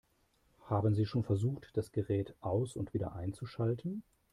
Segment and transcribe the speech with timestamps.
[0.65, 4.01] Haben Sie schon versucht, das Gerät aus- und wieder einzuschalten?